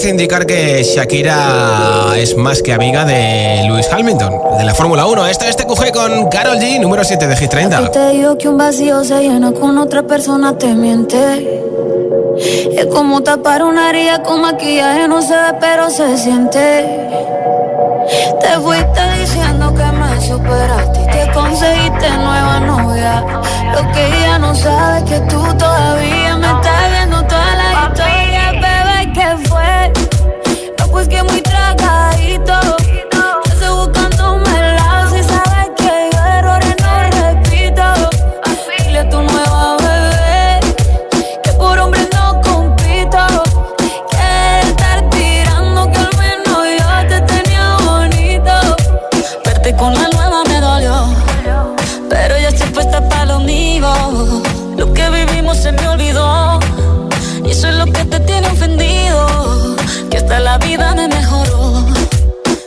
parece 0.00 0.16
indicar 0.16 0.46
que 0.46 0.82
Shakira 0.82 2.14
es 2.16 2.34
más 2.34 2.62
que 2.62 2.72
amiga 2.72 3.04
de 3.04 3.64
Lewis 3.66 3.86
Hamilton, 3.92 4.32
de 4.56 4.64
la 4.64 4.74
Fórmula 4.74 5.04
1. 5.04 5.26
Esto 5.26 5.44
es 5.44 5.56
TQG 5.56 5.92
con 5.92 6.28
Carol 6.30 6.56
G, 6.56 6.80
número 6.80 7.04
7 7.04 7.26
de 7.26 7.36
Hit 7.36 7.50
30. 7.50 7.82
Y 7.82 7.90
te 7.90 8.08
digo 8.12 8.38
que 8.38 8.48
un 8.48 8.56
vacío 8.56 9.04
se 9.04 9.20
llena 9.20 9.52
con 9.52 9.76
otra 9.76 10.02
persona, 10.02 10.56
te 10.56 10.68
miente. 10.68 11.62
Es 12.78 12.86
como 12.86 13.22
tapar 13.22 13.62
una 13.62 13.90
herida 13.90 14.22
con 14.22 14.40
maquillaje, 14.40 15.06
no 15.06 15.20
se 15.20 15.34
ve, 15.34 15.58
pero 15.60 15.90
se 15.90 16.16
siente. 16.16 16.86
Te 18.40 18.58
fuiste 18.58 19.00
diciendo 19.20 19.74
que 19.74 19.84
me 19.84 20.20
superaste 20.26 21.02
y 21.02 21.06
te 21.10 21.32
conseguiste 21.32 22.08
nueva 22.16 22.60
novia. 22.60 23.22
Lo 23.74 23.92
que 23.92 24.06
ella 24.06 24.38
no 24.38 24.54
sabe 24.54 24.98
es 25.00 25.04
que 25.04 25.20
tú 25.28 25.42
todavía 25.58 26.36
me 26.38 26.46
estás 26.46 26.79
pues 31.00 31.08
que 31.08 31.22
muy 31.22 31.40
tragadito. 31.40 32.79
Hasta 60.30 60.44
la 60.44 60.58
vida 60.58 60.94
me 60.94 61.08
mejoró. 61.08 61.84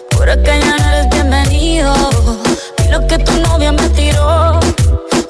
Por 0.09 0.30
acá 0.30 0.51
ya 0.59 0.76
no 0.76 0.89
eres 0.89 1.09
bienvenido. 1.11 1.93
Y 2.84 2.91
lo 2.91 3.07
que 3.07 3.18
tu 3.20 3.32
novia 3.39 3.72
me 3.72 3.88
tiró. 3.91 4.59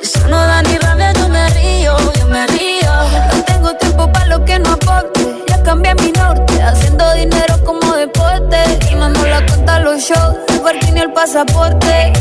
Eso 0.02 0.20
no 0.28 0.38
da 0.38 0.64
ni 0.64 0.76
rabia, 0.80 1.14
yo 1.14 1.30
me 1.30 1.48
río, 1.50 1.96
yo 2.20 2.28
me 2.30 2.48
río. 2.48 2.92
No 3.36 3.44
tengo 3.44 3.76
tiempo 3.76 4.12
para 4.12 4.26
lo 4.26 4.44
que 4.46 4.58
no 4.58 4.72
aporte. 4.72 5.44
Ya 5.48 5.62
cambié 5.62 5.94
mi 5.94 6.12
norte, 6.12 6.60
haciendo 6.60 7.14
dinero 7.14 7.64
como 7.64 7.94
deporte. 7.94 8.80
Y 8.90 8.96
mando 8.96 9.24
la 9.28 9.46
cuenta 9.46 9.78
los 9.78 10.02
shows, 10.02 10.36
el 10.48 10.60
parking 10.62 10.94
y 10.96 11.02
el 11.02 11.14
pasaporte. 11.14 12.14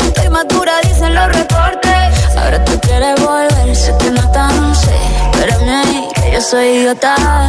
Estoy 0.00 0.30
madura, 0.30 0.80
dicen 0.84 1.14
los 1.14 1.26
reportes. 1.26 2.26
Ahora 2.38 2.64
tú 2.64 2.80
quieres 2.80 3.20
volver, 3.22 3.76
sé 3.76 3.94
que 3.98 4.12
no 4.12 4.32
tan 4.32 4.74
sé. 4.74 4.96
Ahí, 5.70 6.08
que 6.14 6.32
yo 6.32 6.40
soy 6.40 6.68
idiota. 6.68 7.48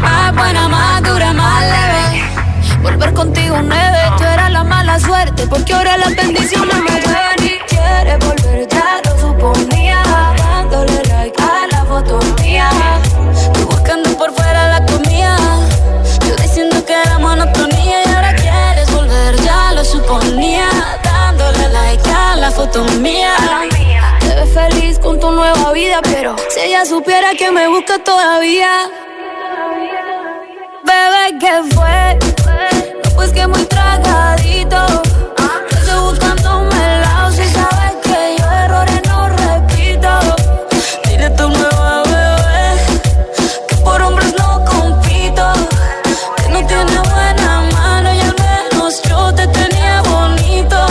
Más 0.00 0.34
buena, 0.34 0.68
más 0.68 1.02
dura, 1.02 1.32
más 1.32 1.62
leve. 1.62 2.24
Volver 2.82 3.12
contigo 3.14 3.56
nueve, 3.62 3.98
tú 4.16 4.24
eras 4.24 4.50
la 4.52 4.62
mala 4.64 4.98
suerte, 5.00 5.46
porque 5.46 5.74
ahora 5.74 5.96
las 5.96 6.14
bendiciones 6.14 6.76
me 6.76 7.00
llevan 7.00 7.42
y 7.42 7.58
quieres 7.68 8.18
volver, 8.18 8.68
ya 8.68 9.00
lo 9.04 9.18
suponía, 9.18 10.02
dándole 10.38 11.02
like 11.08 11.42
a 11.42 11.66
la 11.72 11.84
foto 11.84 12.20
mía, 12.40 12.70
tú 13.54 13.66
buscando 13.66 14.10
por 14.16 14.32
fuera 14.32 14.68
la 14.78 14.86
comida, 14.86 15.36
yo 16.28 16.36
diciendo 16.36 16.84
que 16.84 16.92
era 16.92 17.18
monotonía 17.18 18.04
y 18.04 18.14
ahora 18.14 18.34
quieres 18.34 18.92
volver, 18.92 19.36
ya 19.42 19.72
lo 19.72 19.84
suponía, 19.84 20.68
dándole 21.02 21.68
like 21.70 22.08
a 22.08 22.36
la 22.36 22.50
foto 22.52 22.84
mía. 23.00 23.34
Te 24.20 24.34
ves 24.34 24.54
feliz 24.54 24.98
con 25.00 25.18
tu 25.18 25.32
nueva 25.32 25.72
vida, 25.72 26.00
pero 26.02 26.36
si 26.50 26.60
ella 26.60 26.84
supiera 26.84 27.34
que 27.34 27.50
me 27.50 27.66
busca 27.66 27.98
todavía. 27.98 28.68
Bebé, 30.86 31.38
¿qué 31.40 31.74
fue? 31.74 32.18
No, 33.02 33.10
pues 33.16 33.32
que 33.32 33.44
muy 33.46 33.64
tragadito. 33.64 34.86
Yo 35.70 35.78
estoy 35.78 36.00
buscándome 36.00 36.76
el 36.94 37.00
lado 37.02 37.32
si 37.32 37.44
sabes 37.48 37.94
que 38.04 38.36
yo 38.38 38.46
errores 38.64 39.02
no 39.08 39.28
repito. 39.28 40.10
Dile 41.08 41.26
a 41.26 41.34
tu 41.34 41.48
nueva 41.48 42.02
bebé 42.04 42.68
que 43.68 43.76
por 43.84 44.00
hombres 44.00 44.32
no 44.38 44.64
compito. 44.64 45.52
Que 46.36 46.48
no 46.50 46.66
tiene 46.66 46.98
buena 47.10 47.62
mano 47.72 48.12
y 48.14 48.20
al 48.20 48.34
menos 48.38 49.02
yo 49.02 49.34
te 49.34 49.46
tenía 49.48 50.02
bonito. 50.02 50.86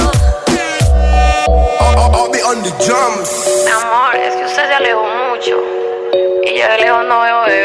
Mi 3.66 3.72
amor, 3.72 4.16
es 4.16 4.36
que 4.36 4.46
usted 4.46 4.68
se 4.68 4.74
alejó 4.74 5.06
mucho. 5.30 5.56
Y 6.44 6.60
yo 6.60 6.68
de 6.68 6.78
lejos 6.80 7.06
no 7.06 7.22
veo 7.22 7.42
bebé. 7.44 7.65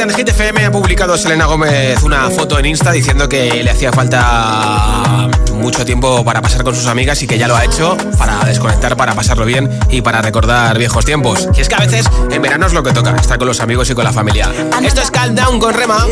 Hit 0.00 0.06
30 0.06 0.12
en 0.12 0.18
Hit 0.18 0.28
FM. 0.28 0.64
Ha 0.64 0.72
publicado 0.72 1.18
Selena 1.18 1.44
Gómez 1.44 2.02
una 2.02 2.30
foto 2.30 2.58
en 2.58 2.64
Insta 2.66 2.90
diciendo 2.90 3.28
que 3.28 3.62
le 3.62 3.70
hacía 3.70 3.92
falta 3.92 5.28
mucho 5.54 5.84
tiempo 5.84 6.24
para 6.24 6.40
pasar 6.40 6.64
con 6.64 6.74
sus 6.74 6.86
amigas 6.86 7.22
y 7.22 7.26
que 7.26 7.36
ya 7.36 7.46
lo 7.46 7.54
ha 7.54 7.64
hecho 7.64 7.98
para 8.16 8.42
desconectar, 8.44 8.96
para 8.96 9.14
pasarlo 9.14 9.44
bien 9.44 9.68
y 9.90 10.00
para 10.00 10.22
recordar 10.22 10.78
viejos 10.78 11.04
tiempos. 11.04 11.48
Y 11.54 11.60
es 11.60 11.68
que 11.68 11.74
a 11.74 11.80
veces 11.80 12.06
en 12.30 12.40
verano 12.40 12.66
es 12.66 12.72
lo 12.72 12.82
que 12.82 12.92
toca, 12.92 13.14
estar 13.16 13.38
con 13.38 13.48
los 13.48 13.60
amigos 13.60 13.90
y 13.90 13.94
con 13.94 14.04
la 14.04 14.12
familia. 14.12 14.50
Esto 14.82 15.02
es 15.02 15.10
Calm 15.10 15.34
Down 15.34 15.58
con 15.58 15.74
Rema. 15.74 16.06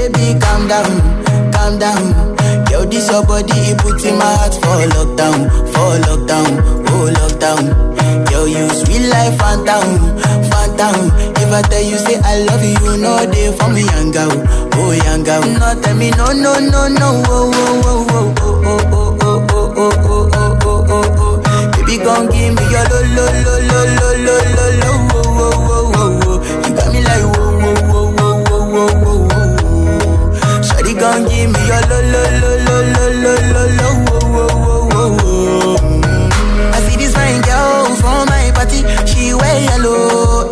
Yo, 8.39 8.45
oh 8.45 8.47
you 8.47 8.69
sweet 8.71 9.03
life, 9.11 9.37
phantom, 9.37 10.15
phantom. 10.47 11.11
If 11.43 11.51
I 11.51 11.61
tell 11.63 11.83
you 11.83 11.99
say 11.99 12.21
I 12.23 12.45
love 12.47 12.63
you, 12.63 12.97
know 13.03 13.27
they 13.27 13.51
for 13.59 13.69
me, 13.69 13.83
girl, 14.15 14.31
oh 14.79 14.95
girl. 15.27 15.43
No, 15.59 15.75
tell 15.83 15.97
me 15.97 16.11
no, 16.11 16.27
no, 16.31 16.55
no, 16.61 16.87
no, 16.87 17.23
oh, 17.27 17.51
oh, 17.51 18.07
oh, 18.15 18.39
oh, 18.39 18.63
oh, 18.63 18.79
oh, 18.79 19.19
oh, 19.21 19.43
oh, 19.51 19.75
oh, 19.75 19.91
oh, 20.07 20.31
oh, 20.35 20.55
oh, 20.63 20.87
oh, 20.89 21.19
oh. 21.19 21.73
Baby, 21.75 21.99
gon' 21.99 22.31
give 22.31 22.55
me 22.55 22.63
your 22.71 22.87
lo, 22.87 23.03
lo, 23.11 23.27
lo, 23.43 23.55
lo, 23.59 23.81
lo, 23.99 24.09
lo, 24.23 24.37
lo, 24.55 24.67
lo, 24.79 24.93
oh, 25.11 25.27
oh, 25.27 25.59
oh, 25.75 25.99
oh, 25.99 26.23
oh. 26.23 26.39
You 26.63 26.71
got 26.79 26.89
me 26.95 27.01
like 27.03 27.27
whoa, 27.35 27.59
whoa, 27.59 27.75
whoa, 27.91 28.07
whoa, 28.15 28.39
whoa, 28.47 28.87
whoa, 29.03 29.27
whoa. 29.35 30.63
Shawty 30.63 30.95
gon' 30.95 31.27
give 31.27 31.51
me 31.51 31.59
your 31.67 31.83
lo, 31.91 31.99
lo, 32.07 32.23
lo, 32.39 32.51
lo, 32.63 32.77
lo, 32.95 33.35
lo, 33.51 33.63
lo, 33.79 33.88
wear 39.41 39.57
yellow. 39.69 40.51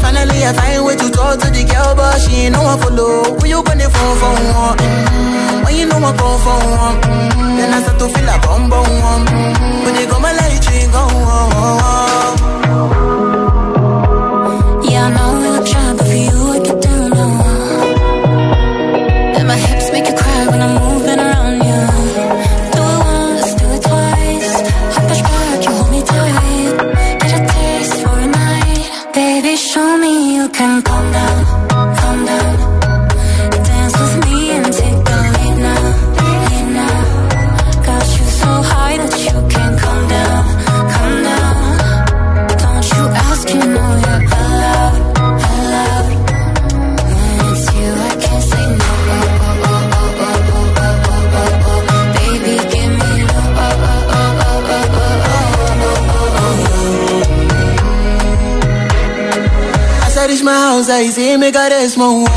Finally, 0.00 0.44
I 0.44 0.52
find 0.52 0.84
way 0.86 0.96
to 0.96 1.08
talk 1.10 1.40
to 1.40 1.48
the 1.50 1.64
girl, 1.64 1.94
but 1.96 2.18
she 2.20 2.46
ain't 2.46 2.52
no 2.54 2.62
one 2.62 2.78
follow. 2.80 3.24
Who 3.40 3.46
you 3.46 3.62
gonna 3.64 3.88
phone 3.90 4.16
for 4.20 4.32
one? 4.52 4.76
Mm, 4.78 5.64
When 5.64 5.74
you 5.76 5.86
know 5.86 5.96
I 5.98 6.12
come 6.16 6.38
for 6.44 6.58
one, 6.78 6.96
mm, 7.00 7.56
then 7.56 7.72
I 7.72 7.80
start 7.82 7.98
to 8.00 8.06
feel 8.08 8.28
a 8.28 8.36
bum 8.44 8.68
bum 8.70 8.86
one. 9.00 9.24
Mm, 9.26 9.84
When 9.84 9.94
you 10.00 10.06
come 10.06 10.22
my 10.22 10.32
light, 10.32 10.64
you 10.70 10.86
go 10.92 11.02
Yeah, 11.04 12.62
I 12.62 12.63
Mai 61.04 61.12
zi 61.12 61.36
mi 61.36 61.50
care 61.50 61.86
smoke 61.86 62.30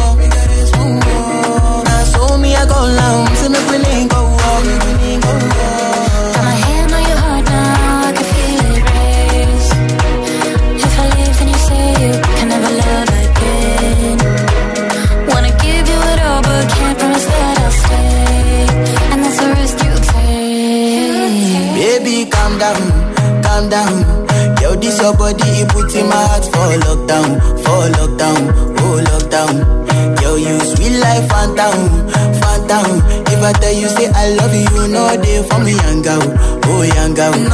going 37.18 37.47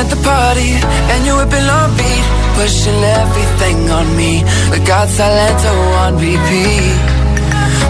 at 0.00 0.08
the 0.08 0.20
party 0.24 0.72
And 1.12 1.20
you 1.26 1.36
whipping 1.36 1.68
on 1.78 1.88
beat 1.98 2.26
Pushing 2.56 3.00
everything 3.22 3.78
on 3.98 4.06
me. 4.20 4.32
We 4.70 4.78
got 4.92 5.06
Salento 5.16 5.72
on 6.02 6.12
repeat 6.16 6.96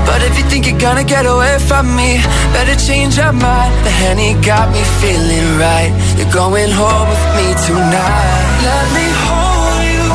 But 0.06 0.20
if 0.26 0.32
you 0.38 0.44
think 0.50 0.66
you're 0.66 0.82
gonna 0.86 1.06
get 1.14 1.24
away 1.34 1.54
from 1.68 1.84
me 1.98 2.10
Better 2.54 2.76
change 2.88 3.16
your 3.22 3.32
mind. 3.32 3.72
The 3.86 3.92
Henny 4.02 4.30
got 4.50 4.66
me 4.74 4.82
feeling 5.00 5.48
right. 5.64 5.92
You're 6.18 6.34
going 6.42 6.70
home 6.80 7.06
with 7.12 7.26
me 7.38 7.46
tonight. 7.68 8.42
Let 8.68 8.86
me 8.96 9.06
hold 9.24 9.80
you 9.94 10.06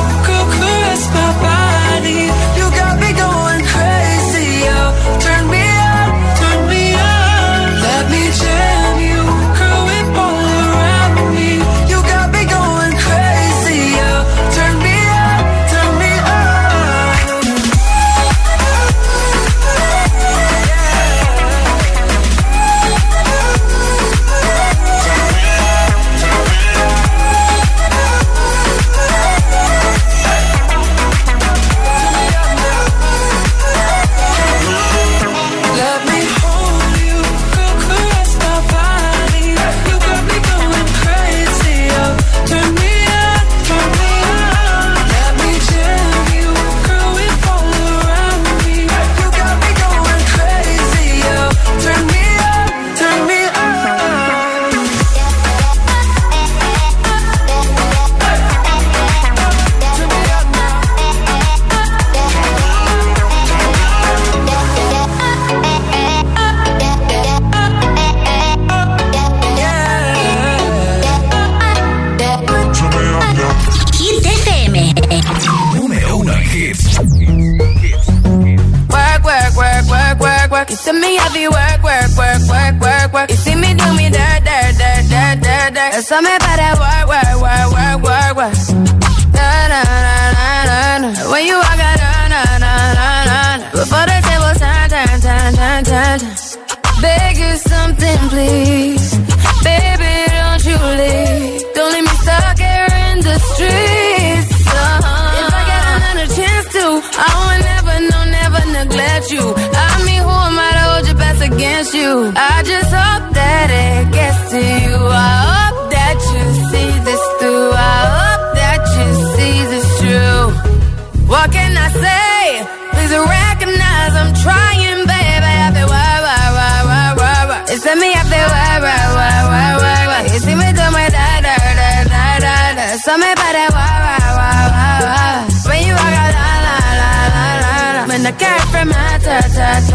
caress 0.55 1.03
my 1.17 1.31
body. 1.47 2.21
You 2.57 2.65
got 2.81 2.95
me 3.03 3.09
going 3.25 3.61
crazy. 3.73 4.51
Turn 5.25 5.43
me 5.53 5.64
So 86.15 86.21
me 86.21 86.54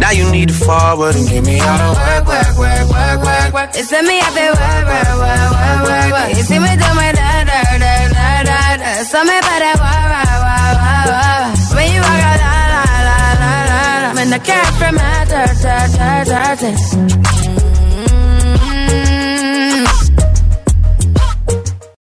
Now 0.00 0.10
you 0.12 0.30
need 0.30 0.48
to 0.48 0.54
forward 0.54 1.14
and 1.16 1.28
give 1.28 1.44
me 1.44 1.60
all 1.60 1.78
the 1.78 1.90
work, 1.98 2.24
work, 2.26 2.50
work, 2.58 2.86
work, 2.88 3.18
work, 3.24 3.52
work. 3.54 3.70
It's 3.74 3.90
me, 3.90 4.16
I 4.22 4.30
feel 4.36 4.54
work, 4.54 4.84
work, 4.88 5.12
work, 5.22 5.50
work, 5.58 5.80
work, 5.88 6.10
work. 6.14 6.28
You 6.36 6.42
see 6.48 6.58
me 6.58 6.72
do 6.82 6.88
my 6.94 7.10
da, 7.18 7.44
da, 7.50 7.60
da, 7.82 7.94
da, 8.14 8.30
da, 8.48 8.76
da. 8.78 8.90
So 9.10 9.18
me 9.24 9.36
better 9.48 9.74
work, 9.82 10.06
work, 10.14 10.38
work, 10.46 10.78
work, 10.86 11.06
work. 11.10 11.76
When 11.76 11.86
you 11.92 12.00
walk 12.00 12.22
out, 12.30 12.40
la, 12.44 12.54
la, 12.74 12.82
la, 13.08 13.18
la, 13.42 13.52
la, 13.70 13.88
la. 14.02 14.10
When 14.14 14.28
the 14.30 14.38
cat 14.38 14.70
from 14.78 14.94
my 14.94 15.24
ta, 15.30 15.42
ta, 15.62 15.76
ta, 16.24 16.54
ta. 16.60 17.77